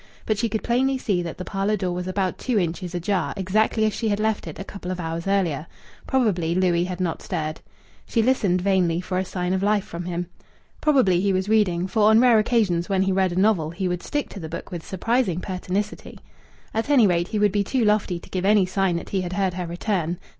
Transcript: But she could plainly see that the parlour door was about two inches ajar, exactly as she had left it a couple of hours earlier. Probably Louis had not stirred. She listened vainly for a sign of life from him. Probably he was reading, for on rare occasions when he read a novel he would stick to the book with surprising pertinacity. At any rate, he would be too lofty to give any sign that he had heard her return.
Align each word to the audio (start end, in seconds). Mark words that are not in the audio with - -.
But 0.25 0.39
she 0.39 0.49
could 0.49 0.63
plainly 0.63 0.97
see 0.97 1.21
that 1.21 1.37
the 1.37 1.45
parlour 1.45 1.77
door 1.77 1.93
was 1.93 2.07
about 2.07 2.39
two 2.39 2.57
inches 2.57 2.95
ajar, 2.95 3.35
exactly 3.37 3.85
as 3.85 3.93
she 3.93 4.07
had 4.09 4.19
left 4.19 4.47
it 4.47 4.57
a 4.57 4.63
couple 4.63 4.89
of 4.89 4.99
hours 4.99 5.27
earlier. 5.27 5.67
Probably 6.07 6.55
Louis 6.55 6.85
had 6.85 6.99
not 6.99 7.21
stirred. 7.21 7.61
She 8.07 8.23
listened 8.23 8.61
vainly 8.63 8.99
for 8.99 9.19
a 9.19 9.23
sign 9.25 9.53
of 9.53 9.61
life 9.61 9.83
from 9.85 10.05
him. 10.05 10.25
Probably 10.81 11.21
he 11.21 11.31
was 11.31 11.47
reading, 11.47 11.85
for 11.85 12.09
on 12.09 12.19
rare 12.19 12.39
occasions 12.39 12.89
when 12.89 13.03
he 13.03 13.11
read 13.11 13.31
a 13.33 13.39
novel 13.39 13.69
he 13.69 13.87
would 13.87 14.01
stick 14.01 14.27
to 14.29 14.39
the 14.39 14.49
book 14.49 14.71
with 14.71 14.83
surprising 14.83 15.39
pertinacity. 15.39 16.17
At 16.73 16.89
any 16.89 17.05
rate, 17.05 17.27
he 17.27 17.37
would 17.37 17.51
be 17.51 17.63
too 17.63 17.85
lofty 17.85 18.17
to 18.17 18.29
give 18.31 18.43
any 18.43 18.65
sign 18.65 18.95
that 18.95 19.09
he 19.09 19.21
had 19.21 19.33
heard 19.33 19.53
her 19.53 19.67
return. 19.67 20.17